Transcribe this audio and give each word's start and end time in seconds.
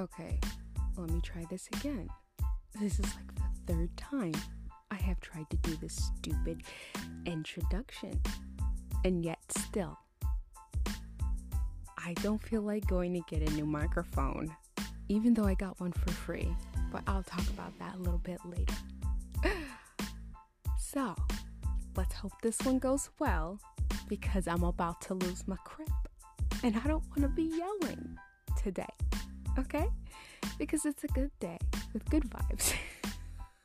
Okay, 0.00 0.40
let 0.96 1.10
me 1.10 1.20
try 1.20 1.44
this 1.50 1.68
again. 1.74 2.08
This 2.80 2.98
is 2.98 3.04
like 3.16 3.34
the 3.34 3.42
third 3.74 3.94
time 3.98 4.32
I 4.90 4.94
have 4.94 5.20
tried 5.20 5.50
to 5.50 5.58
do 5.58 5.76
this 5.76 6.10
stupid 6.16 6.62
introduction, 7.26 8.18
and 9.04 9.22
yet 9.22 9.40
still, 9.58 9.98
I 11.98 12.14
don't 12.22 12.42
feel 12.42 12.62
like 12.62 12.86
going 12.86 13.12
to 13.12 13.20
get 13.28 13.46
a 13.46 13.52
new 13.52 13.66
microphone, 13.66 14.56
even 15.10 15.34
though 15.34 15.44
I 15.44 15.52
got 15.52 15.78
one 15.80 15.92
for 15.92 16.10
free. 16.12 16.48
But 16.90 17.02
I'll 17.06 17.22
talk 17.22 17.46
about 17.48 17.78
that 17.78 17.96
a 17.96 17.98
little 17.98 18.22
bit 18.24 18.40
later. 18.46 18.74
so, 20.78 21.14
let's 21.94 22.14
hope 22.14 22.32
this 22.40 22.58
one 22.62 22.78
goes 22.78 23.10
well 23.18 23.60
because 24.08 24.48
I'm 24.48 24.62
about 24.62 25.02
to 25.02 25.14
lose 25.14 25.46
my 25.46 25.56
crap 25.66 26.08
and 26.62 26.74
I 26.74 26.88
don't 26.88 27.04
want 27.10 27.20
to 27.20 27.28
be 27.28 27.52
yelling 27.54 28.16
today. 28.62 28.86
Okay? 29.58 29.86
Because 30.58 30.84
it's 30.84 31.04
a 31.04 31.08
good 31.08 31.30
day 31.40 31.58
with 31.92 32.08
good 32.10 32.24
vibes. 32.24 32.74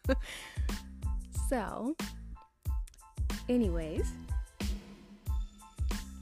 so, 1.49 1.95
anyways, 3.49 4.11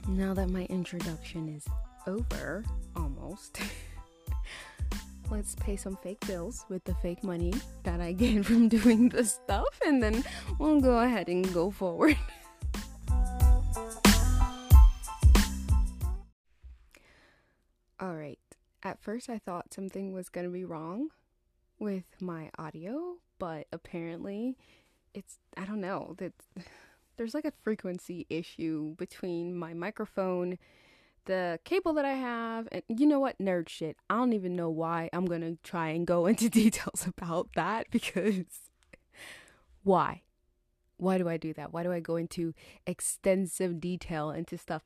now 0.08 0.34
that 0.34 0.48
my 0.50 0.64
introduction 0.64 1.48
is 1.48 1.66
over 2.06 2.64
almost. 2.96 3.60
let's 5.30 5.54
pay 5.56 5.76
some 5.76 5.96
fake 5.96 6.20
bills 6.26 6.64
with 6.68 6.84
the 6.84 6.94
fake 6.96 7.24
money 7.24 7.52
that 7.82 8.00
I 8.00 8.12
get 8.22 8.44
from 8.44 8.68
doing 8.68 9.08
this 9.08 9.32
stuff, 9.32 9.80
and 9.86 10.02
then 10.02 10.24
we'll 10.58 10.80
go 10.80 10.98
ahead 10.98 11.28
and 11.28 11.52
go 11.52 11.70
forward. 11.70 12.16
At 18.84 19.02
first, 19.02 19.30
I 19.30 19.38
thought 19.38 19.72
something 19.72 20.12
was 20.12 20.28
going 20.28 20.46
to 20.46 20.52
be 20.52 20.64
wrong 20.64 21.08
with 21.78 22.04
my 22.20 22.50
audio, 22.58 23.16
but 23.38 23.66
apparently, 23.72 24.58
it's 25.14 25.38
I 25.56 25.64
don't 25.64 25.80
know 25.80 26.14
that 26.18 26.34
there's 27.16 27.32
like 27.34 27.46
a 27.46 27.52
frequency 27.62 28.26
issue 28.28 28.94
between 28.96 29.56
my 29.56 29.72
microphone 29.72 30.58
the 31.26 31.58
cable 31.64 31.94
that 31.94 32.04
I 32.04 32.12
have, 32.12 32.68
and 32.70 32.82
you 32.88 33.06
know 33.06 33.18
what, 33.18 33.38
nerd 33.38 33.68
shit. 33.70 33.96
I 34.10 34.16
don't 34.16 34.34
even 34.34 34.54
know 34.54 34.68
why 34.68 35.08
I'm 35.12 35.24
gonna 35.24 35.56
try 35.62 35.88
and 35.88 36.06
go 36.06 36.26
into 36.26 36.50
details 36.50 37.06
about 37.06 37.48
that 37.54 37.86
because 37.90 38.44
why? 39.82 40.22
Why 40.98 41.18
do 41.18 41.28
I 41.28 41.36
do 41.38 41.52
that? 41.54 41.72
Why 41.72 41.82
do 41.82 41.92
I 41.92 42.00
go 42.00 42.16
into 42.16 42.54
extensive 42.86 43.80
detail 43.80 44.30
into 44.30 44.56
stuff 44.58 44.82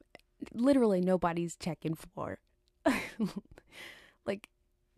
literally 0.54 1.00
nobody's 1.00 1.56
checking 1.56 1.94
for? 1.94 2.38
like, 4.26 4.48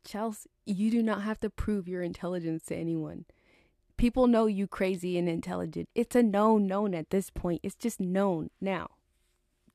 Chelsea, 0.05 0.51
you 0.67 0.91
do 0.91 1.03
not 1.03 1.23
have 1.23 1.41
to 1.41 1.51
prove 1.51 1.89
your 1.89 2.03
intelligence 2.03 2.65
to 2.67 2.77
anyone. 2.77 3.25
People 3.97 4.27
know 4.27 4.47
you 4.47 4.67
crazy 4.67 5.19
and 5.19 5.29
intelligent. 5.29 5.89
It's 5.95 6.17
a 6.17 6.23
known 6.23 6.67
known 6.67 6.95
at 6.95 7.11
this 7.11 7.29
point. 7.31 7.61
It's 7.63 7.75
just 7.75 8.01
known 8.01 8.51
now. 8.61 8.89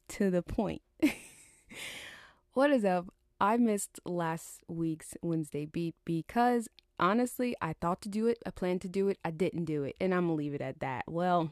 To 0.10 0.30
the 0.30 0.42
point. 0.42 0.82
what 2.54 2.72
is 2.72 2.86
up? 2.86 3.08
I 3.40 3.58
missed 3.58 4.00
last 4.06 4.64
week's 4.68 5.16
Wednesday 5.22 5.66
beat 5.66 5.96
because 6.06 6.70
honestly, 7.00 7.56
I 7.62 7.74
thought 7.74 8.02
to 8.04 8.10
do 8.10 8.28
it, 8.28 8.40
I 8.46 8.52
planned 8.52 8.82
to 8.82 8.90
do 8.90 9.10
it, 9.10 9.20
I 9.26 9.32
didn't 9.32 9.66
do 9.66 9.84
it, 9.84 9.96
and 10.00 10.14
I'm 10.14 10.28
gonna 10.28 10.36
leave 10.36 10.54
it 10.54 10.62
at 10.62 10.80
that. 10.80 11.04
Well, 11.08 11.52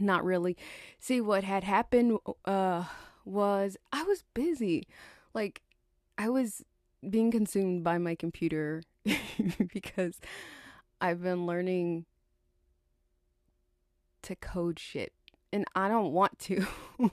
not 0.00 0.24
really. 0.24 0.56
See, 0.98 1.20
what 1.20 1.44
had 1.44 1.64
happened 1.64 2.18
uh, 2.44 2.84
was 3.28 3.76
I 3.92 4.02
was 4.02 4.24
busy. 4.34 4.86
Like, 5.34 5.62
I 6.16 6.28
was 6.28 6.64
being 7.08 7.30
consumed 7.30 7.84
by 7.84 7.98
my 7.98 8.14
computer 8.14 8.82
because 9.72 10.20
I've 11.00 11.22
been 11.22 11.46
learning 11.46 12.06
to 14.22 14.34
code 14.34 14.78
shit 14.78 15.12
and 15.52 15.64
I 15.74 15.88
don't 15.88 16.12
want 16.12 16.38
to. 16.40 16.66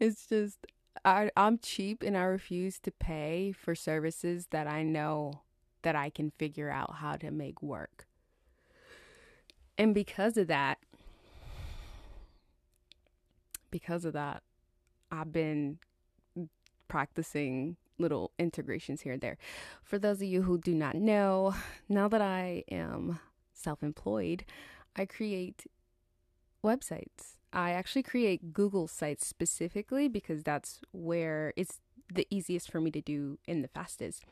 it's 0.00 0.26
just 0.26 0.58
I 1.04 1.30
I'm 1.36 1.58
cheap 1.58 2.02
and 2.02 2.16
I 2.16 2.22
refuse 2.22 2.78
to 2.80 2.90
pay 2.90 3.52
for 3.52 3.74
services 3.74 4.48
that 4.50 4.66
I 4.66 4.82
know 4.82 5.42
that 5.82 5.96
I 5.96 6.10
can 6.10 6.30
figure 6.38 6.70
out 6.70 6.96
how 6.96 7.14
to 7.16 7.30
make 7.30 7.62
work. 7.62 8.06
And 9.76 9.94
because 9.94 10.36
of 10.36 10.46
that 10.48 10.78
because 13.70 14.04
of 14.04 14.12
that 14.12 14.42
I've 15.20 15.32
been 15.32 15.78
practicing 16.88 17.76
little 17.98 18.32
integrations 18.38 19.02
here 19.02 19.12
and 19.12 19.22
there. 19.22 19.38
For 19.82 19.98
those 19.98 20.18
of 20.18 20.28
you 20.28 20.42
who 20.42 20.58
do 20.58 20.74
not 20.74 20.94
know, 20.96 21.54
now 21.88 22.08
that 22.08 22.20
I 22.20 22.64
am 22.70 23.20
self-employed, 23.52 24.44
I 24.96 25.06
create 25.06 25.66
websites 26.64 27.34
I 27.54 27.70
actually 27.70 28.02
create 28.02 28.52
Google 28.52 28.88
sites 28.88 29.24
specifically 29.26 30.08
because 30.08 30.42
that's 30.42 30.80
where 30.92 31.52
it's 31.56 31.78
the 32.12 32.26
easiest 32.28 32.70
for 32.70 32.80
me 32.80 32.90
to 32.90 33.00
do 33.00 33.38
and 33.46 33.62
the 33.62 33.68
fastest. 33.68 34.24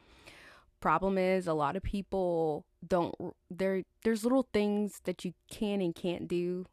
Problem 0.81 1.17
is 1.17 1.47
a 1.47 1.55
lot 1.55 1.77
of 1.77 1.85
people 1.85 2.67
don't 2.87 3.15
there 3.49 3.85
there's 4.03 4.25
little 4.25 4.49
things 4.53 5.01
that 5.05 5.25
you 5.25 5.33
can 5.49 5.81
and 5.81 5.95
can't 5.95 6.27
do 6.27 6.67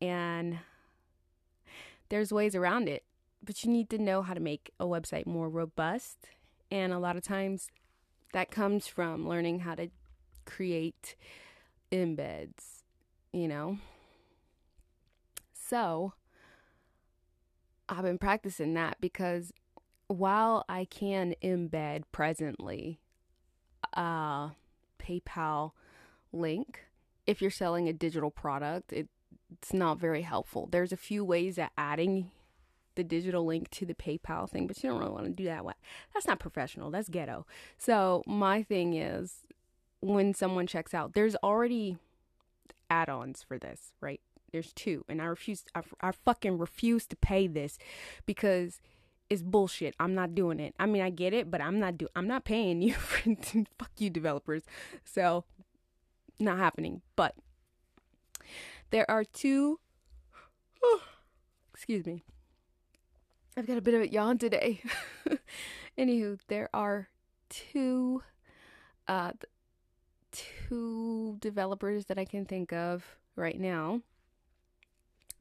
and 0.00 0.60
there's 2.08 2.32
ways 2.32 2.54
around 2.54 2.88
it, 2.88 3.04
but 3.44 3.64
you 3.64 3.70
need 3.70 3.90
to 3.90 3.98
know 3.98 4.22
how 4.22 4.34
to 4.34 4.40
make 4.40 4.70
a 4.78 4.84
website 4.84 5.26
more 5.26 5.48
robust 5.48 6.28
and 6.70 6.92
a 6.92 6.98
lot 6.98 7.16
of 7.16 7.22
times 7.22 7.68
that 8.32 8.50
comes 8.50 8.86
from 8.86 9.28
learning 9.28 9.60
how 9.60 9.74
to 9.74 9.88
create 10.44 11.16
embeds, 11.90 12.82
you 13.32 13.48
know? 13.48 13.78
So 15.52 16.14
I've 17.88 18.02
been 18.02 18.18
practicing 18.18 18.74
that 18.74 18.98
because 19.00 19.52
while 20.06 20.64
I 20.68 20.84
can 20.84 21.34
embed 21.42 22.02
presently 22.12 23.00
a 23.92 24.50
PayPal 25.00 25.72
link, 26.32 26.80
if 27.26 27.40
you're 27.40 27.50
selling 27.50 27.88
a 27.88 27.92
digital 27.92 28.30
product, 28.30 28.92
it, 28.92 29.08
it's 29.52 29.72
not 29.72 29.98
very 29.98 30.22
helpful. 30.22 30.68
There's 30.70 30.92
a 30.92 30.96
few 30.96 31.24
ways 31.24 31.58
at 31.58 31.72
adding 31.76 32.30
the 33.00 33.04
digital 33.04 33.46
link 33.46 33.70
to 33.70 33.86
the 33.86 33.94
PayPal 33.94 34.48
thing, 34.48 34.66
but 34.66 34.82
you 34.82 34.90
don't 34.90 34.98
really 34.98 35.10
want 35.10 35.24
to 35.24 35.30
do 35.30 35.44
that. 35.44 35.64
What? 35.64 35.76
That's 36.12 36.26
not 36.26 36.38
professional. 36.38 36.90
That's 36.90 37.08
ghetto. 37.08 37.46
So 37.78 38.22
my 38.26 38.62
thing 38.62 38.92
is 38.92 39.38
when 40.00 40.34
someone 40.34 40.66
checks 40.66 40.92
out, 40.92 41.14
there's 41.14 41.34
already 41.36 41.96
add-ons 42.90 43.42
for 43.42 43.58
this, 43.58 43.92
right? 44.02 44.20
There's 44.52 44.74
two, 44.74 45.04
and 45.08 45.22
I 45.22 45.26
refuse. 45.26 45.64
I, 45.74 45.82
I 46.02 46.10
fucking 46.10 46.58
refuse 46.58 47.06
to 47.06 47.16
pay 47.16 47.46
this 47.46 47.78
because 48.26 48.80
it's 49.30 49.42
bullshit. 49.42 49.94
I'm 49.98 50.14
not 50.14 50.34
doing 50.34 50.60
it. 50.60 50.74
I 50.78 50.86
mean, 50.86 51.02
I 51.02 51.08
get 51.08 51.32
it, 51.32 51.50
but 51.50 51.62
I'm 51.62 51.78
not 51.78 51.96
do. 51.96 52.08
I'm 52.14 52.26
not 52.26 52.44
paying 52.44 52.82
you 52.82 52.94
for 52.94 53.34
fuck 53.78 53.92
you 53.96 54.10
developers. 54.10 54.64
So, 55.04 55.44
not 56.38 56.58
happening. 56.58 57.00
But 57.16 57.34
there 58.90 59.10
are 59.10 59.24
two. 59.24 59.78
Oh, 60.82 61.02
excuse 61.72 62.04
me. 62.04 62.24
I've 63.60 63.66
got 63.66 63.76
a 63.76 63.82
bit 63.82 63.92
of 63.92 64.00
a 64.00 64.10
yawn 64.10 64.38
today. 64.38 64.80
Anywho, 65.98 66.38
there 66.48 66.70
are 66.72 67.10
two, 67.50 68.22
uh, 69.06 69.32
two 70.32 71.36
developers 71.40 72.06
that 72.06 72.18
I 72.18 72.24
can 72.24 72.46
think 72.46 72.72
of 72.72 73.04
right 73.36 73.60
now 73.60 74.00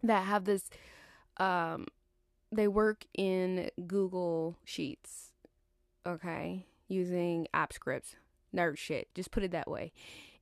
that 0.03 0.25
have 0.25 0.43
this 0.43 0.69
um 1.37 1.87
they 2.51 2.67
work 2.67 3.05
in 3.13 3.69
Google 3.87 4.57
Sheets, 4.65 5.31
okay, 6.05 6.65
using 6.89 7.47
app 7.53 7.71
scripts. 7.71 8.17
Nerd 8.53 8.77
shit, 8.77 9.07
just 9.15 9.31
put 9.31 9.43
it 9.43 9.51
that 9.51 9.71
way. 9.71 9.93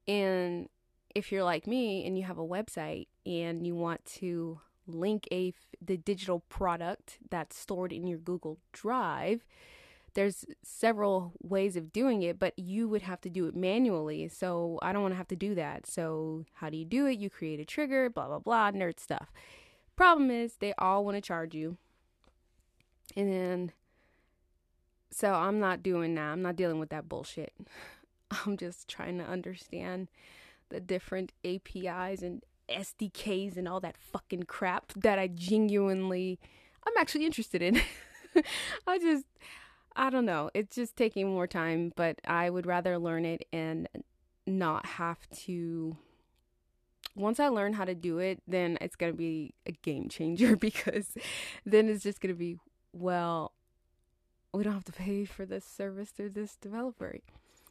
And 0.08 0.68
if 1.14 1.32
you're 1.32 1.44
like 1.44 1.68
me 1.68 2.08
and 2.08 2.18
you 2.18 2.24
have 2.24 2.40
a 2.40 2.48
website 2.48 3.06
and 3.24 3.68
you 3.68 3.76
want 3.76 4.04
to 4.16 4.62
link 4.88 5.28
a 5.32 5.54
the 5.82 5.98
digital 5.98 6.40
product 6.50 7.20
that's 7.30 7.58
stored 7.58 7.92
in 7.94 8.08
your 8.08 8.18
Google 8.18 8.58
Drive, 8.72 9.46
there's 10.14 10.46
several 10.64 11.34
ways 11.42 11.76
of 11.76 11.94
doing 11.94 12.24
it, 12.24 12.40
but 12.40 12.58
you 12.58 12.88
would 12.90 13.04
have 13.04 13.22
to 13.22 13.30
do 13.30 13.46
it 13.46 13.56
manually. 13.56 14.28
So 14.28 14.80
I 14.82 14.92
don't 14.92 15.04
want 15.04 15.14
to 15.14 15.18
have 15.18 15.28
to 15.28 15.36
do 15.36 15.54
that. 15.56 15.86
So 15.86 16.46
how 16.56 16.70
do 16.70 16.78
you 16.78 16.86
do 16.86 17.06
it? 17.06 17.20
You 17.20 17.30
create 17.30 17.60
a 17.60 17.66
trigger, 17.66 18.10
blah 18.10 18.28
blah 18.28 18.40
blah, 18.40 18.72
nerd 18.72 19.00
stuff. 19.00 19.32
Problem 19.96 20.32
is 20.32 20.56
they 20.56 20.74
all 20.78 21.06
want 21.06 21.18
to 21.18 21.22
charge 21.22 21.54
you. 21.54 21.78
And 23.16 23.32
then 23.32 23.72
so 25.12 25.34
I'm 25.34 25.60
not 25.60 25.84
doing 25.84 26.16
that. 26.16 26.22
I'm 26.22 26.42
not 26.42 26.56
dealing 26.56 26.80
with 26.80 26.90
that 26.90 27.08
bullshit. 27.10 27.54
I'm 28.46 28.58
just 28.58 28.88
trying 28.88 29.18
to 29.20 29.24
understand 29.24 30.10
the 30.70 30.80
different 30.80 31.32
APIs 31.46 32.22
and 32.22 32.44
SDKs 32.70 33.58
and 33.58 33.68
all 33.68 33.80
that 33.80 33.98
fucking 33.98 34.44
crap 34.44 34.94
that 34.94 35.20
I 35.20 35.28
genuinely 35.28 36.40
I'm 36.88 36.94
actually 36.98 37.26
interested 37.26 37.62
in. 37.62 37.82
I 38.88 38.98
just 38.98 39.26
I 39.96 40.10
don't 40.10 40.26
know. 40.26 40.52
It's 40.54 40.76
just 40.76 40.96
taking 40.96 41.28
more 41.28 41.48
time, 41.48 41.92
but 41.96 42.20
I 42.26 42.50
would 42.50 42.66
rather 42.66 43.00
learn 43.00 43.26
it 43.26 43.46
and 43.52 43.88
not 44.46 44.86
have 44.86 45.28
to. 45.46 45.98
Once 47.16 47.40
I 47.40 47.48
learn 47.48 47.74
how 47.74 47.84
to 47.84 47.96
do 47.96 48.20
it, 48.20 48.44
then 48.48 48.78
it's 48.80 48.96
going 48.96 49.12
to 49.12 49.18
be 49.18 49.56
a 49.66 49.72
game 49.72 50.08
changer 50.08 50.56
because 50.68 51.18
then 51.66 51.90
it's 51.90 52.04
just 52.04 52.22
going 52.22 52.34
to 52.34 52.38
be, 52.38 52.58
well, 52.94 53.54
we 54.54 54.64
don't 54.64 54.74
have 54.74 54.84
to 54.86 54.92
pay 54.92 55.26
for 55.26 55.46
this 55.46 55.66
service 55.66 56.10
through 56.10 56.30
this 56.30 56.56
developer. 56.56 57.18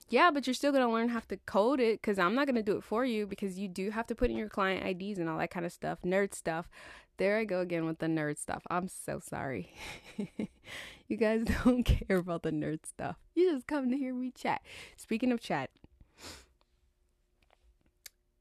Yeah, 0.08 0.30
but 0.30 0.46
you're 0.46 0.54
still 0.54 0.70
going 0.70 0.86
to 0.86 0.92
learn 0.92 1.08
how 1.08 1.20
to 1.20 1.36
code 1.36 1.80
it 1.80 2.00
because 2.00 2.18
I'm 2.18 2.34
not 2.34 2.46
going 2.46 2.56
to 2.56 2.62
do 2.62 2.76
it 2.76 2.84
for 2.84 3.04
you 3.04 3.26
because 3.26 3.58
you 3.58 3.66
do 3.66 3.90
have 3.90 4.06
to 4.06 4.14
put 4.14 4.30
in 4.30 4.36
your 4.36 4.48
client 4.48 4.86
IDs 4.86 5.18
and 5.18 5.28
all 5.28 5.38
that 5.38 5.50
kind 5.50 5.66
of 5.66 5.72
stuff, 5.72 5.98
nerd 6.02 6.32
stuff. 6.32 6.68
There 7.16 7.38
I 7.38 7.44
go 7.44 7.60
again 7.60 7.86
with 7.86 7.98
the 7.98 8.06
nerd 8.06 8.38
stuff. 8.38 8.62
I'm 8.70 8.88
so 8.88 9.20
sorry. 9.20 9.72
you 11.08 11.16
guys 11.16 11.44
don't 11.64 11.82
care 11.82 12.18
about 12.18 12.42
the 12.42 12.52
nerd 12.52 12.86
stuff. 12.86 13.16
You 13.34 13.50
just 13.52 13.66
come 13.66 13.90
to 13.90 13.96
hear 13.96 14.14
me 14.14 14.30
chat. 14.30 14.62
Speaking 14.96 15.32
of 15.32 15.40
chat, 15.40 15.70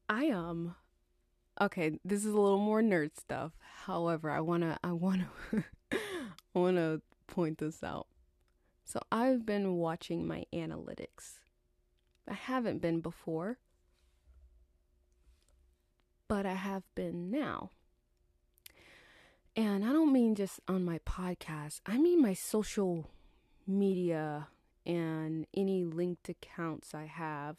I 0.08 0.30
um 0.30 0.76
okay, 1.60 2.00
this 2.04 2.26
is 2.26 2.34
a 2.34 2.40
little 2.40 2.60
more 2.60 2.82
nerd 2.82 3.18
stuff. 3.18 3.54
However, 3.86 4.30
I 4.30 4.42
want 4.42 4.64
to 4.64 4.78
I 4.84 4.92
want 4.92 5.22
to 5.52 5.64
I 5.92 6.60
want 6.60 6.78
to 6.78 7.02
point 7.28 7.58
this 7.58 7.84
out. 7.84 8.08
So 8.84 9.00
I've 9.12 9.46
been 9.46 9.78
watching 9.78 10.28
my 10.28 10.46
analytics. 10.54 11.40
I 12.30 12.34
haven't 12.34 12.82
been 12.82 13.02
before, 13.02 13.58
but 16.28 16.46
I 16.46 16.54
have 16.54 16.84
been 16.96 17.30
now. 17.30 17.72
And 19.56 19.86
I 19.86 19.94
don't 19.94 20.12
mean 20.12 20.36
just 20.36 20.60
on 20.68 20.84
my 20.84 21.00
podcast, 21.00 21.82
I 21.86 21.98
mean 21.98 22.22
my 22.22 22.34
social 22.34 23.08
media 23.68 24.48
and 24.86 25.48
any 25.56 25.84
linked 25.84 26.30
accounts 26.30 26.94
I 26.94 27.06
have. 27.06 27.58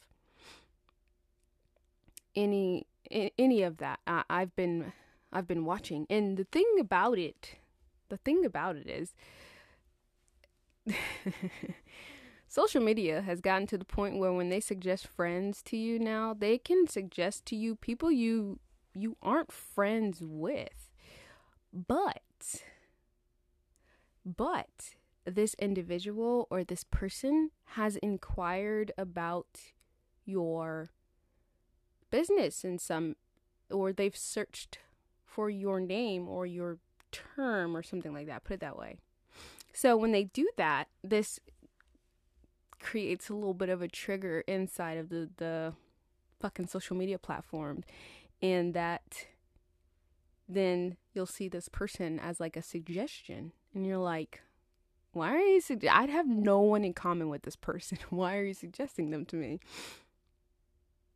Any 2.35 2.85
any 3.09 3.63
of 3.63 3.77
that. 3.77 3.99
I, 4.05 4.23
I've 4.29 4.55
been 4.55 4.93
I've 5.31 5.47
been 5.47 5.65
watching. 5.65 6.05
And 6.09 6.37
the 6.37 6.43
thing 6.43 6.67
about 6.79 7.17
it, 7.17 7.55
the 8.09 8.17
thing 8.17 8.45
about 8.45 8.75
it 8.75 8.87
is 8.87 9.13
social 12.57 12.81
media 12.81 13.21
has 13.21 13.39
gotten 13.39 13.67
to 13.67 13.77
the 13.77 13.85
point 13.85 14.17
where 14.17 14.33
when 14.33 14.49
they 14.49 14.59
suggest 14.59 15.05
friends 15.05 15.61
to 15.61 15.77
you 15.77 15.99
now, 15.99 16.33
they 16.33 16.57
can 16.57 16.87
suggest 16.87 17.45
to 17.45 17.55
you 17.55 17.75
people 17.75 18.11
you 18.11 18.59
you 18.95 19.15
aren't 19.21 19.51
friends 19.51 20.23
with. 20.23 20.89
But 21.71 22.63
but 24.25 24.95
this 25.23 25.55
individual 25.59 26.47
or 26.49 26.63
this 26.63 26.83
person 26.83 27.51
has 27.77 27.95
inquired 27.97 28.91
about 28.97 29.59
your 30.25 30.89
business 32.09 32.63
in 32.63 32.79
some 32.79 33.17
or 33.69 33.93
they've 33.93 34.17
searched 34.17 34.79
for 35.23 35.51
your 35.51 35.79
name 35.79 36.27
or 36.27 36.47
your 36.47 36.79
term 37.11 37.77
or 37.77 37.83
something 37.83 38.15
like 38.15 38.25
that, 38.25 38.43
put 38.43 38.55
it 38.55 38.59
that 38.61 38.79
way. 38.79 38.97
So 39.73 39.95
when 39.95 40.11
they 40.11 40.23
do 40.23 40.49
that, 40.57 40.87
this 41.03 41.39
creates 42.87 43.27
a 43.27 43.33
little 43.33 43.53
bit 43.53 43.67
of 43.67 43.81
a 43.81 43.87
trigger 43.87 44.45
inside 44.47 44.97
of 44.97 45.09
the 45.09 45.29
the 45.37 45.73
fucking 46.39 46.67
social 46.67 46.95
media 46.95 47.17
platform 47.17 47.83
and 48.41 48.73
that 48.73 49.25
then 50.47 50.95
you'll 51.13 51.25
see 51.25 51.49
this 51.49 51.67
person 51.67 52.17
as 52.17 52.39
like 52.39 52.55
a 52.55 52.61
suggestion 52.61 53.51
and 53.73 53.85
you're 53.85 53.97
like 53.97 54.41
why 55.11 55.33
are 55.33 55.39
you 55.39 55.59
sug- 55.59 55.85
I'd 55.85 56.09
have 56.09 56.27
no 56.27 56.61
one 56.61 56.85
in 56.85 56.93
common 56.93 57.27
with 57.27 57.41
this 57.41 57.55
person. 57.55 57.97
Why 58.11 58.37
are 58.37 58.43
you 58.43 58.53
suggesting 58.53 59.09
them 59.09 59.25
to 59.25 59.35
me? 59.35 59.59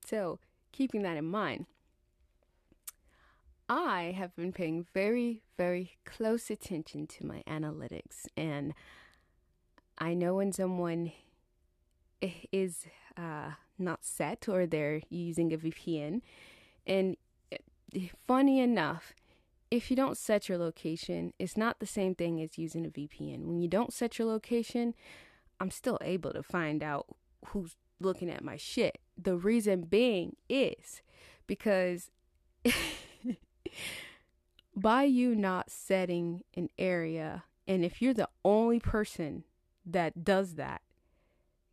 So, 0.08 0.40
keeping 0.72 1.04
that 1.04 1.18
in 1.18 1.26
mind, 1.26 1.68
I 3.70 4.16
have 4.18 4.36
been 4.36 4.54
paying 4.54 4.88
very, 4.92 5.44
very 5.56 5.98
close 6.04 6.50
attention 6.50 7.06
to 7.08 7.28
my 7.28 7.44
analytics, 7.48 8.26
and 8.36 8.74
I 10.00 10.16
know 10.16 10.34
when 10.36 10.52
someone 10.52 11.12
is 12.52 12.86
uh, 13.18 13.52
not 13.78 14.04
set 14.04 14.48
or 14.48 14.66
they're 14.66 15.02
using 15.10 15.54
a 15.54 15.58
VPN. 15.58 16.22
And 16.86 17.18
eh, 17.52 18.08
funny 18.28 18.60
enough, 18.60 19.14
if 19.70 19.90
you 19.90 19.96
don't 19.96 20.18
set 20.18 20.50
your 20.50 20.58
location, 20.58 21.34
it's 21.40 21.56
not 21.56 21.80
the 21.80 21.86
same 21.86 22.14
thing 22.14 22.42
as 22.42 22.58
using 22.58 22.86
a 22.86 22.90
VPN. 22.90 23.46
When 23.46 23.62
you 23.62 23.70
don't 23.70 23.94
set 23.94 24.20
your 24.20 24.28
location, 24.28 24.94
I'm 25.60 25.72
still 25.72 25.98
able 26.02 26.34
to 26.34 26.44
find 26.44 26.84
out 26.84 27.08
who's 27.48 27.76
looking 28.00 28.30
at 28.30 28.44
my 28.44 28.58
shit. 28.58 29.00
The 29.18 29.38
reason 29.38 29.84
being 29.84 30.36
is 30.50 31.02
because 31.48 32.12
by 34.76 35.04
you 35.04 35.36
not 35.36 35.70
setting 35.70 36.44
an 36.56 36.70
area, 36.78 37.44
and 37.68 37.86
if 37.86 38.02
you're 38.02 38.14
the 38.14 38.30
only 38.44 38.80
person 38.80 39.44
that 39.86 40.24
does 40.24 40.56
that, 40.56 40.82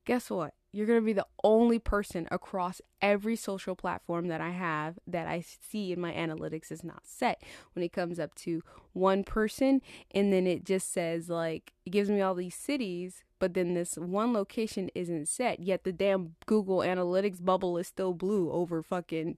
guess 0.08 0.31
what? 0.31 0.55
You're 0.72 0.87
going 0.87 1.00
to 1.00 1.05
be 1.05 1.12
the 1.12 1.26
only 1.44 1.78
person 1.78 2.26
across 2.31 2.81
every 3.02 3.37
social 3.37 3.76
platform 3.76 4.28
that 4.28 4.40
I 4.40 4.50
have 4.50 4.99
that 5.06 5.26
I 5.26 5.40
see 5.43 5.93
in 5.93 6.00
my 6.00 6.12
analytics 6.12 6.72
is 6.72 6.82
not 6.82 7.02
set. 7.05 7.43
When 7.75 7.82
it 7.82 7.93
comes 7.93 8.19
up 8.19 8.34
to 8.37 8.62
one 8.94 9.22
person, 9.22 9.82
and 10.10 10.32
then 10.32 10.46
it 10.46 10.64
just 10.64 10.94
says, 10.94 11.28
like, 11.28 11.75
it 11.84 11.90
gives 11.90 12.08
me 12.08 12.22
all 12.22 12.34
these 12.34 12.55
cities, 12.55 13.22
but 13.38 13.52
then 13.52 13.75
this 13.75 13.96
one 13.96 14.32
location 14.32 14.88
isn't 14.94 15.28
set, 15.28 15.60
yet 15.60 15.84
the 15.84 15.93
damn 15.93 16.37
Google 16.46 16.78
Analytics 16.78 17.44
bubble 17.44 17.76
is 17.76 17.87
still 17.87 18.14
blue 18.14 18.50
over 18.50 18.82
fucking 18.82 19.37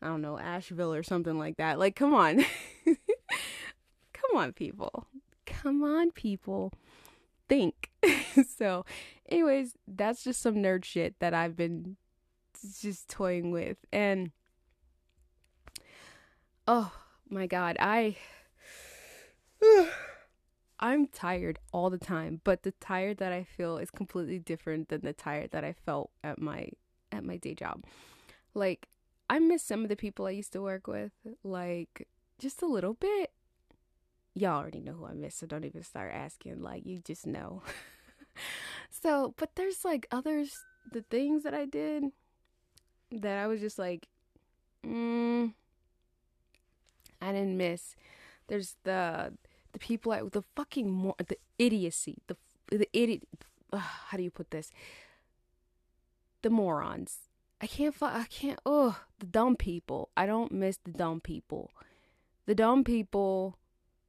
I 0.00 0.06
don't 0.08 0.20
know, 0.22 0.38
Asheville 0.38 0.92
or 0.92 1.02
something 1.02 1.38
like 1.38 1.56
that. 1.56 1.78
Like, 1.78 1.96
come 1.96 2.12
on. 2.12 2.44
come 2.86 4.36
on, 4.36 4.52
people. 4.52 5.06
Come 5.46 5.82
on, 5.82 6.10
people. 6.10 6.72
Think. 7.48 7.90
so, 8.56 8.84
anyways, 9.28 9.74
that's 9.86 10.24
just 10.24 10.40
some 10.40 10.56
nerd 10.56 10.84
shit 10.84 11.18
that 11.20 11.34
I've 11.34 11.56
been 11.56 11.96
just 12.80 13.08
toying 13.08 13.50
with. 13.50 13.78
And, 13.92 14.32
oh 16.66 16.92
my 17.28 17.46
God, 17.46 17.76
I. 17.80 18.16
I'm 20.78 21.06
tired 21.06 21.58
all 21.72 21.88
the 21.88 21.98
time, 21.98 22.42
but 22.44 22.62
the 22.62 22.72
tired 22.72 23.16
that 23.18 23.32
I 23.32 23.44
feel 23.44 23.78
is 23.78 23.90
completely 23.90 24.38
different 24.38 24.90
than 24.90 25.00
the 25.00 25.14
tired 25.14 25.52
that 25.52 25.64
I 25.64 25.72
felt 25.72 26.10
at 26.22 26.38
my 26.38 26.68
at 27.10 27.24
my 27.24 27.38
day 27.38 27.54
job. 27.54 27.84
Like 28.54 28.88
I 29.28 29.38
miss 29.38 29.62
some 29.62 29.82
of 29.82 29.88
the 29.88 29.96
people 29.96 30.26
I 30.26 30.30
used 30.30 30.52
to 30.52 30.60
work 30.60 30.86
with, 30.86 31.12
like 31.42 32.06
just 32.38 32.62
a 32.62 32.66
little 32.66 32.94
bit. 32.94 33.32
Y'all 34.38 34.58
already 34.60 34.80
know 34.80 34.92
who 34.92 35.06
I 35.06 35.14
miss, 35.14 35.36
so 35.36 35.46
don't 35.46 35.64
even 35.64 35.82
start 35.82 36.12
asking. 36.12 36.60
Like, 36.60 36.84
you 36.84 36.98
just 36.98 37.26
know. 37.26 37.62
so, 38.90 39.34
but 39.38 39.56
there's 39.56 39.82
like 39.82 40.06
others, 40.10 40.54
the 40.92 41.00
things 41.00 41.42
that 41.44 41.54
I 41.54 41.64
did 41.64 42.04
that 43.10 43.38
I 43.38 43.46
was 43.46 43.60
just 43.60 43.78
like, 43.78 44.08
mm, 44.86 45.54
I 47.22 47.32
didn't 47.32 47.56
miss. 47.56 47.96
There's 48.48 48.76
the 48.84 49.32
the 49.72 49.78
people 49.78 50.12
at 50.12 50.32
the 50.32 50.42
fucking 50.54 50.90
more 50.90 51.14
the 51.16 51.38
idiocy, 51.58 52.18
the 52.26 52.36
the 52.68 52.88
idiot. 52.92 53.22
How 53.72 54.16
do 54.18 54.22
you 54.22 54.30
put 54.30 54.50
this? 54.50 54.70
The 56.42 56.50
morons 56.50 57.26
I 57.60 57.66
can't 57.66 57.94
I 58.02 58.26
can't 58.28 58.60
Ugh, 58.66 58.94
the 59.18 59.26
dumb 59.26 59.56
people. 59.56 60.10
I 60.16 60.26
don't 60.26 60.52
miss 60.52 60.78
the 60.84 60.92
dumb 60.92 61.20
people. 61.20 61.70
The 62.44 62.54
dumb 62.54 62.84
people 62.84 63.56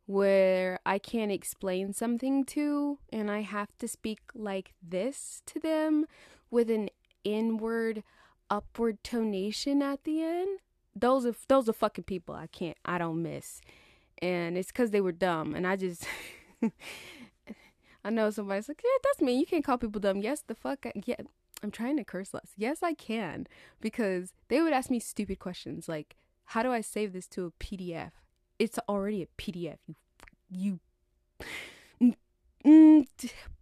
where 0.08 0.80
I 0.86 0.98
can't 0.98 1.32
explain 1.32 1.94
something 1.94 2.46
to 2.46 2.98
and 3.12 3.30
I 3.30 3.42
have 3.42 3.78
to 3.80 3.88
speak 3.88 4.20
like 4.34 4.74
this 4.82 5.42
to 5.48 5.60
them 5.60 6.06
with 6.50 6.72
an 6.72 6.90
inward 7.24 8.04
upward 8.50 9.04
tonation 9.04 9.82
at 9.82 10.06
the 10.06 10.24
end. 10.24 10.60
Those 10.96 11.26
are 11.26 11.36
those 11.50 11.70
are 11.70 11.74
fucking 11.74 12.06
people 12.06 12.34
I 12.34 12.48
can't 12.48 12.78
I 12.86 12.98
don't 12.98 13.22
miss. 13.22 13.62
And 14.20 14.58
it's 14.58 14.72
cuz 14.72 14.92
they 14.92 15.02
were 15.02 15.12
dumb 15.12 15.54
and 15.54 15.68
I 15.68 15.76
just 15.76 16.08
I 18.06 18.10
know 18.10 18.30
somebody's 18.30 18.70
like, 18.70 18.82
yeah, 18.82 18.98
that's 19.04 19.22
me. 19.22 19.38
You 19.38 19.46
can't 19.46 19.66
call 19.66 19.78
people 19.78 20.00
dumb. 20.00 20.22
Yes, 20.22 20.42
the 20.42 20.56
fuck. 20.56 20.86
I, 20.86 20.94
yeah, 21.06 21.18
I'm 21.62 21.72
trying 21.72 21.98
to 21.98 22.06
curse 22.06 22.34
less. 22.34 22.54
Yes, 22.56 22.82
I 22.82 22.94
can 22.94 23.46
because 23.82 24.32
they 24.48 24.62
would 24.62 24.72
ask 24.72 24.90
me 24.90 25.00
stupid 25.00 25.40
questions 25.40 25.90
like, 25.90 26.16
"How 26.46 26.64
do 26.64 26.72
I 26.72 26.80
save 26.80 27.12
this 27.12 27.28
to 27.30 27.46
a 27.46 27.52
PDF?" 27.52 28.14
It's 28.60 28.80
already 28.90 29.24
a 29.24 29.28
PDF. 29.42 29.78
You 30.50 30.80
you 32.00 33.06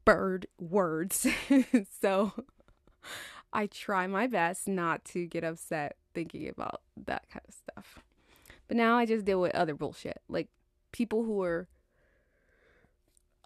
bird 0.06 0.48
words. 0.60 1.28
so 2.02 2.34
I 3.52 3.68
try 3.68 4.08
my 4.08 4.28
best 4.28 4.68
not 4.68 5.06
to 5.06 5.26
get 5.26 5.44
upset 5.44 5.96
thinking 6.14 6.48
about 6.48 6.82
that 7.06 7.30
kind 7.30 7.44
of 7.48 7.54
stuff. 7.54 8.00
But 8.68 8.78
now 8.78 8.98
I 8.98 9.06
just 9.06 9.26
deal 9.26 9.42
with 9.42 9.54
other 9.54 9.76
bullshit, 9.76 10.22
like 10.28 10.48
people 10.92 11.24
who 11.24 11.42
are 11.44 11.68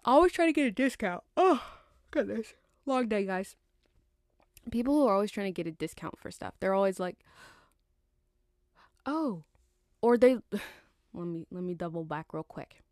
always 0.04 0.32
trying 0.32 0.48
to 0.48 0.52
get 0.52 0.66
a 0.66 0.70
discount. 0.70 1.22
Oh, 1.36 1.62
Goodness. 2.10 2.54
Long 2.86 3.08
day, 3.08 3.24
guys. 3.24 3.56
People 4.70 4.94
who 4.94 5.06
are 5.06 5.14
always 5.14 5.30
trying 5.30 5.46
to 5.46 5.52
get 5.52 5.66
a 5.66 5.74
discount 5.74 6.18
for 6.18 6.30
stuff. 6.30 6.54
They're 6.60 6.74
always 6.74 6.98
like, 6.98 7.18
"Oh," 9.06 9.44
or 10.02 10.18
they 10.18 10.38
let 11.14 11.26
me 11.26 11.46
let 11.50 11.62
me 11.62 11.74
double 11.74 12.04
back 12.04 12.32
real 12.32 12.42
quick. 12.42 12.82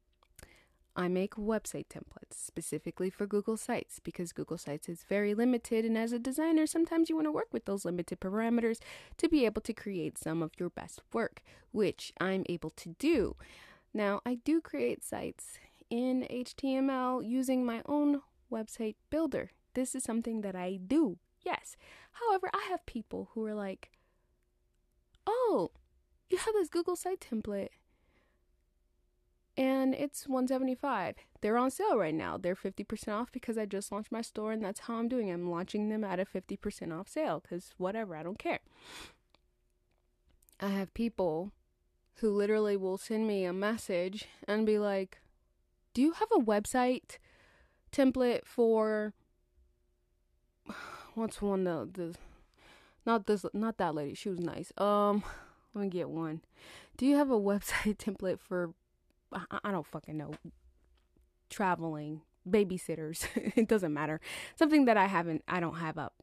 I 0.99 1.07
make 1.07 1.37
website 1.37 1.87
templates 1.87 2.35
specifically 2.35 3.09
for 3.09 3.25
Google 3.25 3.57
Sites 3.57 4.01
because 4.01 4.33
Google 4.33 4.59
Sites 4.59 4.89
is 4.89 5.05
very 5.09 5.33
limited. 5.33 5.85
And 5.85 5.97
as 5.97 6.11
a 6.11 6.19
designer, 6.19 6.67
sometimes 6.67 7.09
you 7.09 7.15
want 7.15 7.29
to 7.29 7.33
work 7.33 7.53
with 7.53 7.67
those 7.67 7.85
limited 7.85 8.19
parameters 8.19 8.79
to 9.19 9.29
be 9.29 9.47
able 9.47 9.63
to 9.63 9.73
create 9.73 10.19
some 10.19 10.43
of 10.43 10.51
your 10.59 10.71
best 10.71 11.01
work, 11.13 11.43
which 11.71 12.13
I'm 12.21 12.45
able 12.49 12.71
to 12.71 12.97
do. 12.99 13.37
Now, 13.95 14.21
I 14.27 14.35
do 14.35 14.61
create 14.61 15.05
sites 15.05 15.61
in 15.89 16.27
HTML 16.29 17.25
using 17.25 17.65
my 17.65 17.81
own 17.87 18.23
website 18.51 18.97
builder. 19.09 19.53
This 19.75 19.95
is 19.95 20.03
something 20.03 20.41
that 20.41 20.57
I 20.57 20.81
do, 20.85 21.19
yes. 21.43 21.77
However, 22.11 22.51
I 22.53 22.67
have 22.71 22.85
people 22.87 23.31
who 23.35 23.45
are 23.45 23.55
like, 23.55 23.93
oh, 25.29 25.71
you 26.29 26.39
have 26.39 26.55
this 26.55 26.69
Google 26.69 26.97
site 26.97 27.21
template 27.21 27.69
and 29.59 29.95
it's 29.95 30.29
175 30.29 31.17
they're 31.41 31.59
on 31.59 31.71
sale 31.71 31.97
right 31.97 32.15
now. 32.15 32.37
They're 32.37 32.57
50% 32.57 33.09
off 33.13 33.31
because 33.31 33.59
i 33.59 33.67
just 33.67 33.93
launched 33.93 34.13
my 34.13 34.23
store 34.23 34.53
and 34.53 34.63
that's 34.63 34.81
how 34.81 34.97
i'm 34.97 35.09
doing 35.09 35.31
i'm 35.31 35.51
launching 35.51 35.89
them 35.89 36.05
at 36.05 36.21
a 36.21 36.25
50% 36.25 36.99
off 36.99 37.09
sale 37.09 37.41
because 37.41 37.75
whatever 37.77 38.17
i 38.17 38.23
don't 38.23 38.39
care. 38.39 38.61
I 40.61 40.69
have 40.69 40.93
people 40.95 41.53
who 42.17 42.31
literally 42.31 42.77
will 42.77 42.99
send 42.99 43.29
me 43.29 43.45
a 43.45 43.53
message 43.53 44.27
and 44.47 44.67
be 44.67 44.79
like 44.79 45.21
do 45.95 46.03
you 46.03 46.13
have 46.13 46.29
a 46.33 46.43
website 46.43 47.19
template 47.93 48.45
for 48.45 49.15
what's 51.15 51.41
one 51.41 51.65
the, 51.65 51.89
the 51.93 52.15
not 53.07 53.27
this 53.27 53.45
not 53.53 53.79
that 53.79 53.95
lady 53.95 54.15
she 54.15 54.29
was 54.29 54.41
nice. 54.41 54.73
Um 54.77 55.23
let 55.75 55.83
me 55.83 55.89
get 55.89 56.09
one. 56.09 56.41
Do 56.97 57.07
you 57.07 57.17
have 57.17 57.31
a 57.31 57.41
website 57.41 57.99
template 57.99 58.41
for 58.41 58.73
I 59.33 59.71
don't 59.71 59.87
fucking 59.87 60.17
know, 60.17 60.33
traveling, 61.51 62.23
babysitters, 62.49 63.27
it 63.57 63.69
doesn't 63.69 63.93
matter. 63.93 64.21
Something 64.57 64.85
that 64.87 64.97
I 64.97 65.07
haven't, 65.07 65.43
I 65.49 65.61
don't 65.61 65.77
have 65.77 65.99
up. 65.99 66.15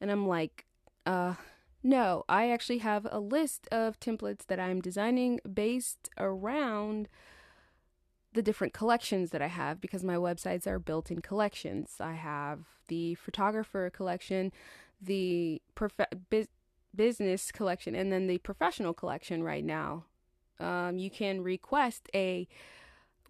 And 0.00 0.10
I'm 0.10 0.26
like, 0.26 0.66
uh, 1.06 1.34
no, 1.82 2.24
I 2.28 2.50
actually 2.50 2.78
have 2.78 3.06
a 3.10 3.18
list 3.18 3.68
of 3.72 3.98
templates 3.98 4.46
that 4.46 4.60
I'm 4.60 4.80
designing 4.80 5.40
based 5.52 6.08
around 6.18 7.08
the 8.34 8.42
different 8.42 8.72
collections 8.72 9.30
that 9.30 9.42
I 9.42 9.48
have 9.48 9.80
because 9.80 10.02
my 10.02 10.14
websites 10.14 10.66
are 10.66 10.78
built 10.78 11.10
in 11.10 11.20
collections. 11.20 11.96
I 12.00 12.12
have 12.14 12.60
the 12.88 13.14
photographer 13.16 13.90
collection, 13.90 14.52
the 15.00 15.60
prof- 15.74 15.92
business 16.94 17.52
collection, 17.52 17.94
and 17.94 18.12
then 18.12 18.28
the 18.28 18.38
professional 18.38 18.94
collection 18.94 19.42
right 19.42 19.64
now 19.64 20.04
um, 20.60 20.98
you 20.98 21.10
can 21.10 21.42
request 21.42 22.08
a 22.14 22.48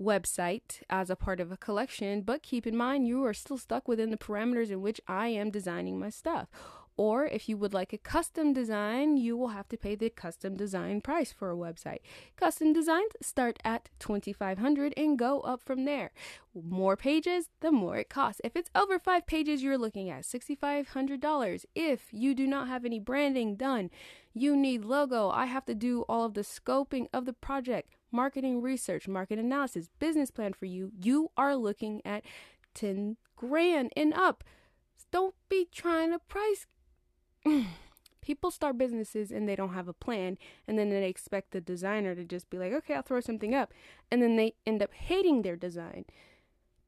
website 0.00 0.82
as 0.90 1.10
a 1.10 1.16
part 1.16 1.40
of 1.40 1.52
a 1.52 1.56
collection, 1.56 2.22
but 2.22 2.42
keep 2.42 2.66
in 2.66 2.76
mind 2.76 3.06
you 3.06 3.24
are 3.24 3.34
still 3.34 3.58
stuck 3.58 3.88
within 3.88 4.10
the 4.10 4.16
parameters 4.16 4.70
in 4.70 4.82
which 4.82 5.00
I 5.06 5.28
am 5.28 5.50
designing 5.50 5.98
my 5.98 6.10
stuff. 6.10 6.48
Or 6.96 7.24
if 7.24 7.48
you 7.48 7.56
would 7.56 7.72
like 7.72 7.92
a 7.92 7.98
custom 7.98 8.52
design, 8.52 9.16
you 9.16 9.36
will 9.36 9.48
have 9.48 9.68
to 9.70 9.78
pay 9.78 9.94
the 9.94 10.10
custom 10.10 10.56
design 10.56 11.00
price 11.00 11.32
for 11.32 11.50
a 11.50 11.56
website. 11.56 12.00
Custom 12.36 12.74
designs 12.74 13.12
start 13.22 13.58
at 13.64 13.88
2500 13.98 14.92
and 14.96 15.18
go 15.18 15.40
up 15.40 15.62
from 15.62 15.86
there. 15.86 16.12
More 16.54 16.96
pages, 16.96 17.48
the 17.60 17.72
more 17.72 17.96
it 17.96 18.10
costs. 18.10 18.42
If 18.44 18.56
it's 18.56 18.70
over 18.74 18.98
5 18.98 19.26
pages, 19.26 19.62
you're 19.62 19.78
looking 19.78 20.10
at 20.10 20.24
$6500. 20.24 21.64
If 21.74 22.08
you 22.12 22.34
do 22.34 22.46
not 22.46 22.68
have 22.68 22.84
any 22.84 23.00
branding 23.00 23.56
done, 23.56 23.88
you 24.34 24.56
need 24.56 24.84
logo. 24.84 25.30
I 25.30 25.46
have 25.46 25.64
to 25.66 25.74
do 25.74 26.02
all 26.08 26.24
of 26.24 26.34
the 26.34 26.42
scoping 26.42 27.06
of 27.12 27.24
the 27.24 27.32
project, 27.32 27.90
marketing 28.10 28.60
research, 28.62 29.08
market 29.08 29.38
analysis, 29.38 29.88
business 29.98 30.30
plan 30.30 30.52
for 30.52 30.66
you. 30.66 30.92
You 31.00 31.30
are 31.36 31.56
looking 31.56 32.02
at 32.04 32.24
10 32.74 33.16
grand 33.36 33.92
and 33.96 34.14
up. 34.14 34.44
Don't 35.10 35.34
be 35.48 35.68
trying 35.70 36.10
to 36.12 36.18
price 36.18 36.66
people 38.22 38.50
start 38.50 38.78
businesses 38.78 39.30
and 39.30 39.48
they 39.48 39.56
don't 39.56 39.74
have 39.74 39.88
a 39.88 39.92
plan 39.92 40.38
and 40.66 40.78
then 40.78 40.88
they 40.88 41.08
expect 41.08 41.50
the 41.50 41.60
designer 41.60 42.14
to 42.14 42.24
just 42.24 42.48
be 42.48 42.56
like 42.56 42.72
okay 42.72 42.94
i'll 42.94 43.02
throw 43.02 43.20
something 43.20 43.52
up 43.52 43.74
and 44.10 44.22
then 44.22 44.36
they 44.36 44.54
end 44.64 44.80
up 44.80 44.94
hating 44.94 45.42
their 45.42 45.56
design 45.56 46.04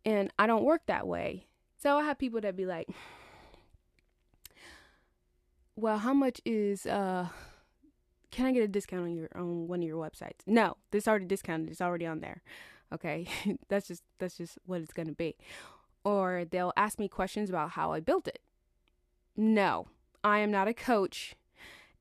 and 0.04 0.32
i 0.38 0.46
don't 0.46 0.64
work 0.64 0.82
that 0.86 1.06
way 1.06 1.46
so 1.76 1.98
i 1.98 2.04
have 2.04 2.18
people 2.18 2.40
that 2.40 2.56
be 2.56 2.64
like 2.64 2.88
well 5.76 5.98
how 5.98 6.12
much 6.14 6.40
is 6.44 6.86
uh 6.86 7.28
can 8.30 8.46
i 8.46 8.52
get 8.52 8.62
a 8.62 8.68
discount 8.68 9.04
on 9.04 9.14
your 9.14 9.28
on 9.34 9.68
one 9.68 9.80
of 9.80 9.86
your 9.86 10.02
websites? 10.02 10.40
No 10.46 10.76
this 10.90 11.06
already 11.08 11.26
discounted 11.26 11.70
it's 11.70 11.80
already 11.80 12.06
on 12.06 12.20
there. 12.20 12.42
Okay 12.92 13.26
that's 13.68 13.88
just 13.88 14.02
that's 14.18 14.36
just 14.36 14.58
what 14.66 14.80
it's 14.80 14.92
to 14.92 15.12
be. 15.12 15.36
Or 16.04 16.44
they'll 16.50 16.72
ask 16.76 16.98
me 16.98 17.08
questions 17.08 17.48
about 17.48 17.70
how 17.70 17.92
i 17.92 18.00
built 18.00 18.28
it. 18.28 18.40
No 19.36 19.88
I 20.22 20.38
am 20.38 20.50
not 20.50 20.68
a 20.68 20.74
coach. 20.74 21.36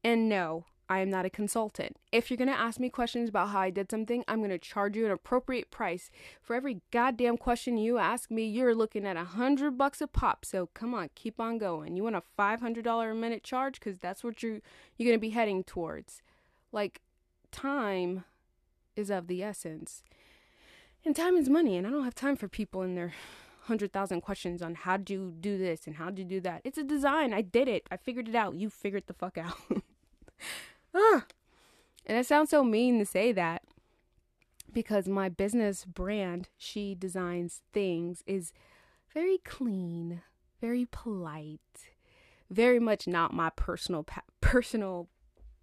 And 0.03 0.27
no, 0.29 0.65
I 0.93 0.99
am 0.99 1.09
not 1.09 1.25
a 1.25 1.29
consultant. 1.31 1.97
If 2.11 2.29
you're 2.29 2.37
going 2.37 2.49
to 2.49 2.53
ask 2.53 2.79
me 2.79 2.87
questions 2.87 3.27
about 3.27 3.49
how 3.49 3.61
I 3.61 3.71
did 3.71 3.89
something, 3.89 4.23
I'm 4.27 4.41
going 4.41 4.51
to 4.51 4.59
charge 4.59 4.95
you 4.95 5.07
an 5.07 5.11
appropriate 5.11 5.71
price. 5.71 6.11
For 6.39 6.55
every 6.55 6.81
goddamn 6.91 7.37
question 7.37 7.79
you 7.79 7.97
ask 7.97 8.29
me, 8.29 8.45
you're 8.45 8.75
looking 8.75 9.03
at 9.07 9.17
a 9.17 9.23
hundred 9.23 9.75
bucks 9.75 10.01
a 10.01 10.07
pop. 10.07 10.45
So 10.45 10.69
come 10.75 10.93
on, 10.93 11.09
keep 11.15 11.39
on 11.39 11.57
going. 11.57 11.97
You 11.97 12.03
want 12.03 12.15
a 12.15 12.21
$500 12.37 13.11
a 13.11 13.15
minute 13.15 13.43
charge? 13.43 13.79
Because 13.79 13.97
that's 13.97 14.23
what 14.23 14.43
you're, 14.43 14.59
you're 14.95 15.07
going 15.07 15.17
to 15.17 15.19
be 15.19 15.31
heading 15.31 15.63
towards. 15.63 16.21
Like, 16.71 17.01
time 17.51 18.25
is 18.95 19.09
of 19.09 19.25
the 19.25 19.41
essence. 19.41 20.03
And 21.03 21.15
time 21.15 21.35
is 21.37 21.49
money, 21.49 21.75
and 21.75 21.87
I 21.87 21.89
don't 21.89 22.03
have 22.03 22.13
time 22.13 22.35
for 22.35 22.47
people 22.47 22.83
in 22.83 22.93
their 22.93 23.13
100,000 23.65 24.21
questions 24.21 24.61
on 24.61 24.75
how 24.75 24.97
do 24.97 25.11
you 25.11 25.33
do 25.39 25.57
this 25.57 25.87
and 25.87 25.95
how 25.95 26.11
do 26.11 26.21
you 26.21 26.27
do 26.27 26.41
that. 26.41 26.61
It's 26.63 26.77
a 26.77 26.83
design. 26.83 27.33
I 27.33 27.41
did 27.41 27.67
it. 27.67 27.87
I 27.89 27.97
figured 27.97 28.29
it 28.29 28.35
out. 28.35 28.53
You 28.53 28.69
figured 28.69 29.05
the 29.07 29.13
fuck 29.13 29.39
out. 29.39 29.57
ah. 30.93 31.25
And 32.05 32.17
it 32.17 32.25
sounds 32.25 32.49
so 32.49 32.63
mean 32.63 32.99
to 32.99 33.05
say 33.05 33.31
that 33.31 33.63
because 34.73 35.07
my 35.07 35.29
business 35.29 35.85
brand, 35.85 36.49
She 36.57 36.95
Designs 36.95 37.61
Things, 37.71 38.23
is 38.25 38.51
very 39.13 39.37
clean, 39.37 40.21
very 40.59 40.87
polite, 40.89 41.59
very 42.49 42.79
much 42.79 43.07
not 43.07 43.33
my 43.33 43.51
personal, 43.55 44.05
personal, 44.41 45.07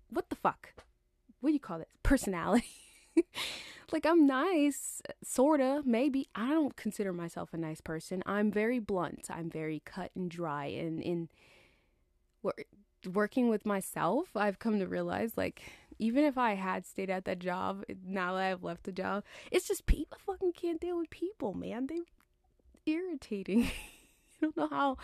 what 0.08 0.30
the 0.30 0.36
fuck? 0.36 0.74
What 1.40 1.50
do 1.50 1.54
you 1.54 1.60
call 1.60 1.78
this? 1.78 1.88
Personality. 2.02 2.66
like 3.92 4.06
I'm 4.06 4.26
nice, 4.26 5.02
sorta, 5.22 5.82
maybe. 5.84 6.28
I 6.34 6.50
don't 6.50 6.76
consider 6.76 7.12
myself 7.12 7.50
a 7.52 7.56
nice 7.56 7.80
person. 7.80 8.22
I'm 8.26 8.50
very 8.50 8.78
blunt. 8.78 9.28
I'm 9.30 9.50
very 9.50 9.82
cut 9.84 10.10
and 10.14 10.30
dry. 10.30 10.66
And 10.66 11.02
in 11.02 11.28
working 13.06 13.48
with 13.48 13.66
myself, 13.66 14.28
I've 14.36 14.58
come 14.58 14.78
to 14.78 14.86
realize 14.86 15.32
like 15.36 15.62
even 15.98 16.24
if 16.24 16.38
I 16.38 16.54
had 16.54 16.86
stayed 16.86 17.10
at 17.10 17.26
that 17.26 17.38
job, 17.38 17.84
now 18.04 18.34
that 18.34 18.42
I've 18.42 18.64
left 18.64 18.84
the 18.84 18.92
job, 18.92 19.24
it's 19.50 19.68
just 19.68 19.86
people 19.86 20.18
fucking 20.24 20.52
can't 20.52 20.80
deal 20.80 20.96
with 20.96 21.10
people, 21.10 21.52
man. 21.52 21.86
They 21.86 22.00
irritating. 22.86 23.64
I 24.42 24.46
don't 24.46 24.56
know 24.56 24.68
how 24.68 24.96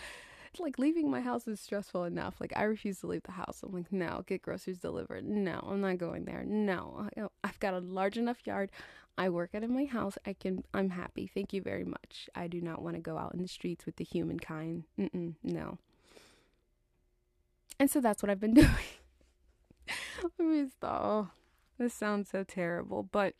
it's 0.50 0.60
like 0.60 0.78
leaving 0.78 1.10
my 1.10 1.20
house 1.20 1.46
is 1.46 1.60
stressful 1.60 2.04
enough. 2.04 2.36
Like 2.40 2.52
I 2.56 2.62
refuse 2.62 3.00
to 3.00 3.06
leave 3.06 3.24
the 3.24 3.32
house. 3.32 3.62
I'm 3.62 3.72
like, 3.72 3.92
no, 3.92 4.24
get 4.26 4.40
groceries 4.40 4.78
delivered. 4.78 5.24
No, 5.26 5.66
I'm 5.70 5.82
not 5.82 5.98
going 5.98 6.24
there. 6.24 6.44
No, 6.44 7.08
oh, 7.18 7.30
I've 7.44 7.60
got 7.60 7.74
a 7.74 7.78
large 7.80 8.16
enough 8.16 8.46
yard. 8.46 8.70
I 9.18 9.28
work 9.28 9.54
out 9.54 9.64
of 9.64 9.70
my 9.70 9.84
house. 9.84 10.16
I 10.26 10.34
can. 10.34 10.64
I'm 10.74 10.90
happy. 10.90 11.26
Thank 11.26 11.52
you 11.52 11.62
very 11.62 11.84
much. 11.84 12.28
I 12.34 12.48
do 12.48 12.60
not 12.60 12.82
want 12.82 12.96
to 12.96 13.02
go 13.02 13.18
out 13.18 13.34
in 13.34 13.42
the 13.42 13.48
streets 13.48 13.86
with 13.86 13.96
the 13.96 14.04
humankind. 14.04 14.84
Mm-mm, 14.98 15.34
no. 15.42 15.78
And 17.78 17.90
so 17.90 18.00
that's 18.00 18.22
what 18.22 18.30
I've 18.30 18.40
been 18.40 18.54
doing. 18.62 18.68
Let 20.22 20.46
me 20.46 20.66
stop. 20.68 21.02
Oh, 21.04 21.28
this 21.78 21.94
sounds 21.94 22.30
so 22.30 22.42
terrible, 22.42 23.02
but 23.02 23.34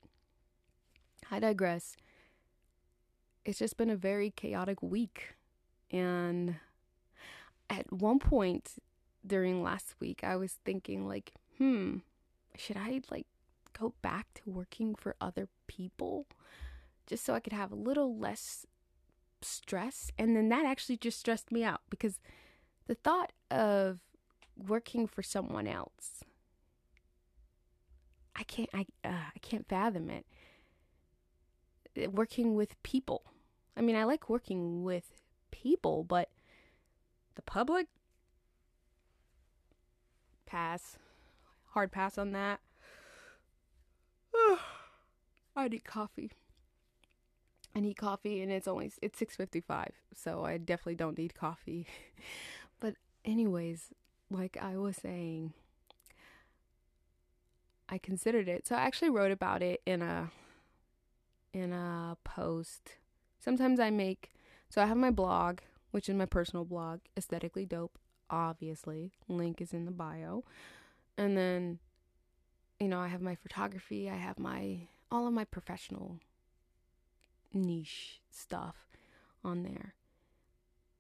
I 1.31 1.41
digress. 1.41 1.97
It's 3.45 3.59
just 3.59 3.77
been 3.77 3.91
a 3.91 3.97
very 3.97 4.31
chaotic 4.31 4.83
week. 4.83 5.35
And 5.91 6.57
at 7.71 7.93
one 7.93 8.19
point 8.19 8.73
during 9.27 9.63
last 9.63 9.95
week, 10.01 10.23
I 10.23 10.37
was 10.37 10.59
thinking, 10.65 11.07
like, 11.07 11.33
hmm, 11.59 11.99
should 12.57 12.77
I 12.77 13.01
like 13.11 13.27
go 13.79 13.95
back 14.03 14.27
to 14.35 14.51
working 14.51 14.95
for 14.95 15.17
other 15.21 15.49
people 15.67 16.27
just 17.07 17.25
so 17.25 17.35
I 17.35 17.41
could 17.41 17.53
have 17.53 17.73
a 17.73 17.77
little 17.77 18.17
less 18.17 18.67
stress? 19.43 20.11
And 20.19 20.37
then 20.37 20.49
that 20.51 20.65
actually 20.65 20.97
just 20.97 21.19
stressed 21.19 21.51
me 21.51 21.65
out 21.65 21.81
because 21.89 22.21
the 22.87 22.95
thought 22.95 23.33
of 23.51 24.01
working 24.57 25.07
for 25.07 25.23
someone 25.23 25.67
else, 25.67 26.25
I 28.35 28.43
can't, 28.45 28.71
I, 28.75 28.87
uh, 29.05 29.31
I 29.35 29.39
can't 29.41 29.69
fathom 29.69 30.11
it. 30.11 30.27
Working 32.13 32.55
with 32.55 32.81
people. 32.83 33.23
I 33.77 33.81
mean, 33.81 33.97
I 33.97 34.05
like 34.05 34.29
working 34.29 34.85
with 34.85 35.23
people, 35.51 36.05
but 36.05 36.31
the 37.35 37.43
public 37.43 37.87
pass. 40.47 40.97
Hard 41.71 41.93
pass 41.93 42.17
on 42.19 42.33
that. 42.33 42.61
I 45.57 45.69
need 45.69 45.85
coffee. 45.85 46.33
I 47.75 47.81
need 47.81 47.97
coffee 47.99 48.41
and 48.41 48.51
it's 48.51 48.67
only 48.67 48.91
it's 49.03 49.21
6:55. 49.21 49.89
So 50.15 50.45
I 50.45 50.57
definitely 50.57 50.95
don't 50.95 51.19
need 51.19 51.35
coffee. 51.35 51.87
but 52.81 52.95
anyways, 53.25 53.93
like 54.31 54.57
I 54.61 54.77
was 54.77 54.97
saying, 54.97 55.53
I 57.89 57.99
considered 57.99 58.49
it. 58.49 58.67
So 58.67 58.75
I 58.75 58.81
actually 58.81 59.11
wrote 59.11 59.31
about 59.31 59.63
it 59.63 59.81
in 59.87 60.03
a 60.03 60.31
in 61.53 61.73
a 61.73 62.17
post. 62.25 62.97
Sometimes 63.39 63.79
I 63.81 63.91
make 63.91 64.33
so 64.69 64.83
I 64.83 64.87
have 64.87 64.97
my 64.97 65.11
blog, 65.11 65.61
which 65.93 66.09
is 66.09 66.15
my 66.17 66.27
personal 66.27 66.65
blog, 66.65 67.01
aesthetically 67.17 67.65
dope, 67.65 67.99
obviously. 68.29 69.13
Link 69.29 69.61
is 69.61 69.73
in 69.73 69.85
the 69.85 69.93
bio. 69.93 70.45
And 71.17 71.37
then 71.37 71.79
you 72.81 72.89
know, 72.89 73.01
I 73.01 73.09
have 73.09 73.23
my 73.23 73.35
photography, 73.35 74.11
I 74.11 74.17
have 74.17 74.39
my 74.39 74.89
all 75.11 75.27
of 75.27 75.33
my 75.33 75.45
professional 75.45 76.19
niche 77.53 78.21
stuff 78.31 78.87
on 79.45 79.63
there. 79.63 79.95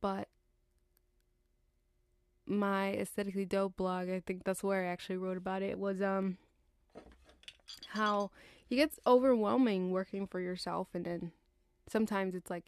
But 0.00 0.28
my 2.46 2.92
aesthetically 2.92 3.44
dope 3.44 3.76
blog, 3.76 4.08
I 4.08 4.20
think 4.20 4.44
that's 4.44 4.62
where 4.62 4.84
I 4.84 4.88
actually 4.88 5.16
wrote 5.16 5.36
about 5.36 5.62
it, 5.62 5.78
was 5.78 6.00
um 6.00 6.38
how 7.88 8.30
it 8.70 8.76
gets 8.76 8.98
overwhelming 9.06 9.90
working 9.90 10.26
for 10.26 10.40
yourself 10.40 10.88
and 10.94 11.04
then 11.04 11.32
sometimes 11.88 12.34
it's 12.34 12.50
like 12.50 12.66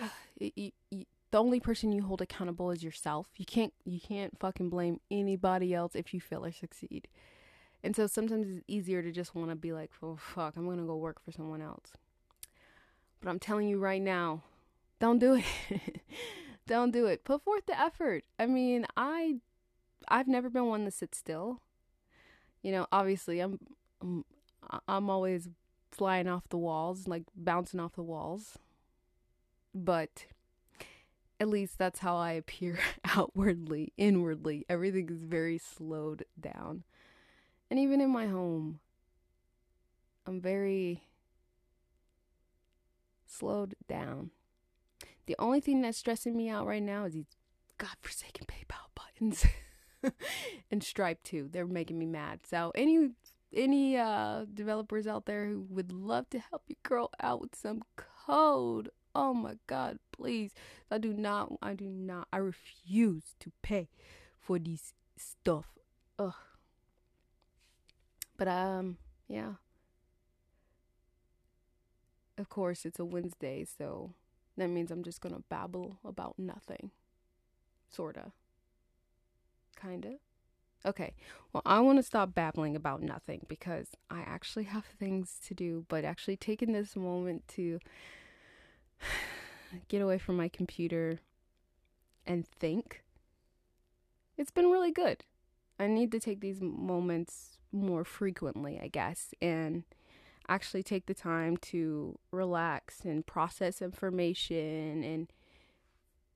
uh, 0.00 0.08
the 0.38 1.38
only 1.38 1.60
person 1.60 1.92
you 1.92 2.02
hold 2.02 2.20
accountable 2.20 2.70
is 2.70 2.82
yourself. 2.82 3.28
You 3.36 3.44
can't 3.44 3.72
you 3.84 4.00
can't 4.00 4.38
fucking 4.38 4.70
blame 4.70 5.00
anybody 5.10 5.74
else 5.74 5.94
if 5.94 6.12
you 6.12 6.20
fail 6.20 6.44
or 6.44 6.52
succeed. 6.52 7.08
And 7.82 7.96
so 7.96 8.06
sometimes 8.06 8.46
it's 8.48 8.64
easier 8.68 9.02
to 9.02 9.10
just 9.10 9.34
want 9.34 9.50
to 9.50 9.56
be 9.56 9.72
like, 9.72 9.90
"Oh 10.02 10.16
fuck, 10.16 10.56
I'm 10.56 10.66
going 10.66 10.78
to 10.78 10.84
go 10.84 10.96
work 10.96 11.24
for 11.24 11.32
someone 11.32 11.62
else." 11.62 11.92
But 13.20 13.30
I'm 13.30 13.38
telling 13.38 13.68
you 13.68 13.78
right 13.78 14.02
now, 14.02 14.42
don't 14.98 15.18
do 15.18 15.34
it. 15.34 15.44
don't 16.70 16.92
do 16.92 17.06
it. 17.06 17.24
Put 17.24 17.42
forth 17.42 17.66
the 17.66 17.78
effort. 17.78 18.24
I 18.38 18.46
mean, 18.46 18.86
I 18.96 19.40
I've 20.06 20.28
never 20.28 20.48
been 20.48 20.66
one 20.66 20.84
to 20.84 20.92
sit 20.92 21.16
still. 21.16 21.60
You 22.62 22.70
know, 22.70 22.86
obviously 22.92 23.40
I'm 23.40 23.58
I'm, 24.00 24.24
I'm 24.86 25.10
always 25.10 25.48
flying 25.90 26.28
off 26.28 26.48
the 26.48 26.56
walls, 26.56 27.08
like 27.08 27.24
bouncing 27.34 27.80
off 27.80 27.96
the 27.96 28.04
walls. 28.04 28.56
But 29.74 30.26
at 31.40 31.48
least 31.48 31.76
that's 31.76 31.98
how 31.98 32.16
I 32.16 32.32
appear 32.32 32.78
outwardly, 33.04 33.92
inwardly. 33.96 34.64
Everything 34.68 35.08
is 35.10 35.24
very 35.24 35.58
slowed 35.58 36.24
down. 36.40 36.84
And 37.68 37.80
even 37.80 38.00
in 38.00 38.10
my 38.10 38.28
home, 38.28 38.78
I'm 40.24 40.40
very 40.40 41.02
slowed 43.26 43.74
down. 43.88 44.30
The 45.26 45.36
only 45.38 45.60
thing 45.60 45.82
that's 45.82 45.98
stressing 45.98 46.36
me 46.36 46.48
out 46.48 46.66
right 46.66 46.82
now 46.82 47.04
is 47.04 47.14
these 47.14 47.36
godforsaken 47.78 48.46
PayPal 48.46 48.88
buttons 48.94 49.46
and 50.70 50.82
Stripe 50.82 51.22
too. 51.22 51.48
They're 51.50 51.66
making 51.66 51.98
me 51.98 52.06
mad. 52.06 52.40
So 52.46 52.72
any 52.74 53.10
any 53.52 53.96
uh 53.96 54.44
developers 54.52 55.06
out 55.06 55.26
there 55.26 55.46
who 55.46 55.66
would 55.70 55.92
love 55.92 56.30
to 56.30 56.38
help 56.38 56.62
your 56.68 56.78
girl 56.82 57.10
out 57.20 57.40
with 57.40 57.54
some 57.54 57.82
code 57.96 58.90
Oh 59.14 59.34
my 59.34 59.54
God, 59.66 59.98
please. 60.12 60.52
I 60.90 60.98
do 60.98 61.12
not, 61.12 61.52
I 61.62 61.74
do 61.74 61.86
not, 61.86 62.28
I 62.32 62.38
refuse 62.38 63.34
to 63.40 63.50
pay 63.62 63.88
for 64.40 64.58
this 64.58 64.92
stuff. 65.16 65.66
Ugh. 66.18 66.34
But, 68.36 68.48
um, 68.48 68.98
yeah. 69.28 69.54
Of 72.38 72.48
course, 72.48 72.86
it's 72.86 72.98
a 72.98 73.04
Wednesday, 73.04 73.66
so 73.66 74.14
that 74.60 74.68
means 74.68 74.90
I'm 74.90 75.02
just 75.02 75.20
gonna 75.20 75.42
babble 75.48 75.98
about 76.04 76.38
nothing. 76.38 76.90
Sorta. 77.90 78.32
Kinda. 79.80 80.16
Okay, 80.84 81.12
well, 81.52 81.62
I 81.66 81.80
want 81.80 81.98
to 81.98 82.02
stop 82.02 82.34
babbling 82.34 82.74
about 82.74 83.02
nothing 83.02 83.44
because 83.48 83.88
I 84.08 84.20
actually 84.20 84.64
have 84.74 84.84
things 84.84 85.38
to 85.46 85.54
do, 85.54 85.84
but 85.88 86.04
actually 86.04 86.36
taking 86.36 86.72
this 86.72 86.96
moment 86.96 87.46
to 87.48 87.78
get 89.88 90.00
away 90.00 90.18
from 90.18 90.36
my 90.36 90.48
computer 90.48 91.20
and 92.26 92.46
think, 92.46 93.02
it's 94.36 94.50
been 94.50 94.70
really 94.70 94.92
good. 94.92 95.24
I 95.78 95.86
need 95.86 96.12
to 96.12 96.20
take 96.20 96.40
these 96.40 96.60
moments 96.60 97.58
more 97.72 98.04
frequently, 98.04 98.80
I 98.82 98.88
guess, 98.88 99.34
and 99.40 99.84
actually 100.50 100.82
take 100.82 101.06
the 101.06 101.14
time 101.14 101.56
to 101.56 102.18
relax 102.32 103.04
and 103.04 103.24
process 103.24 103.80
information 103.80 105.04
and 105.04 105.32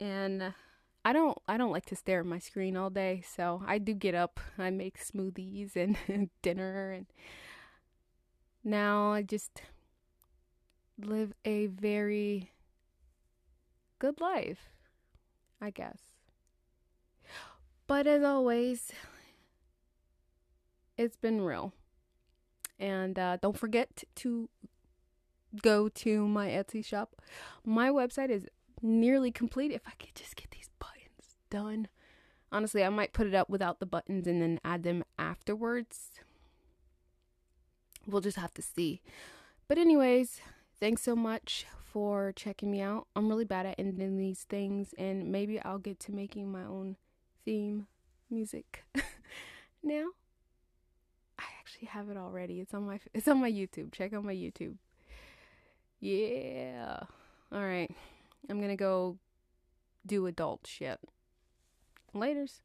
and 0.00 0.54
I 1.04 1.12
don't 1.12 1.36
I 1.46 1.58
don't 1.58 1.72
like 1.72 1.86
to 1.86 1.96
stare 1.96 2.20
at 2.20 2.26
my 2.26 2.38
screen 2.38 2.76
all 2.76 2.88
day, 2.88 3.22
so 3.26 3.62
I 3.66 3.78
do 3.78 3.92
get 3.92 4.14
up. 4.14 4.40
I 4.56 4.70
make 4.70 4.98
smoothies 4.98 5.76
and 5.76 6.30
dinner 6.42 6.92
and 6.92 7.06
now 8.62 9.12
I 9.12 9.22
just 9.22 9.62
live 10.98 11.34
a 11.44 11.66
very 11.66 12.52
good 13.98 14.20
life, 14.20 14.70
I 15.60 15.70
guess. 15.70 15.98
But 17.86 18.06
as 18.06 18.22
always, 18.22 18.92
it's 20.96 21.16
been 21.16 21.42
real. 21.42 21.74
And 22.78 23.18
uh, 23.18 23.36
don't 23.40 23.58
forget 23.58 24.04
to 24.16 24.48
go 25.62 25.88
to 25.88 26.26
my 26.26 26.48
Etsy 26.48 26.84
shop. 26.84 27.16
My 27.64 27.88
website 27.90 28.30
is 28.30 28.46
nearly 28.82 29.30
complete. 29.30 29.70
If 29.70 29.82
I 29.86 29.92
could 29.92 30.14
just 30.14 30.36
get 30.36 30.50
these 30.50 30.68
buttons 30.78 31.36
done. 31.50 31.88
Honestly, 32.52 32.84
I 32.84 32.88
might 32.88 33.12
put 33.12 33.26
it 33.26 33.34
up 33.34 33.48
without 33.48 33.80
the 33.80 33.86
buttons 33.86 34.26
and 34.26 34.40
then 34.40 34.60
add 34.64 34.82
them 34.84 35.04
afterwards. 35.18 36.10
We'll 38.06 38.20
just 38.20 38.36
have 38.36 38.54
to 38.54 38.62
see. 38.62 39.02
But, 39.66 39.78
anyways, 39.78 40.40
thanks 40.78 41.02
so 41.02 41.16
much 41.16 41.66
for 41.94 42.32
checking 42.36 42.70
me 42.70 42.80
out. 42.80 43.06
I'm 43.16 43.28
really 43.28 43.44
bad 43.44 43.66
at 43.66 43.76
ending 43.78 44.18
these 44.18 44.42
things, 44.42 44.94
and 44.98 45.32
maybe 45.32 45.60
I'll 45.60 45.78
get 45.78 45.98
to 46.00 46.12
making 46.12 46.52
my 46.52 46.64
own 46.64 46.96
theme 47.44 47.86
music 48.30 48.84
now. 49.82 50.08
I 51.44 51.58
actually 51.60 51.88
have 51.88 52.08
it 52.08 52.16
already. 52.16 52.60
It's 52.60 52.74
on 52.74 52.86
my 52.86 53.00
it's 53.14 53.28
on 53.28 53.40
my 53.40 53.50
YouTube. 53.50 53.92
Check 53.92 54.12
out 54.12 54.24
my 54.24 54.34
YouTube. 54.34 54.76
Yeah. 56.00 57.00
All 57.52 57.64
right. 57.64 57.90
I'm 58.48 58.58
going 58.58 58.70
to 58.70 58.76
go 58.76 59.18
do 60.06 60.26
adult 60.26 60.66
shit. 60.66 61.00
Laters. 62.14 62.60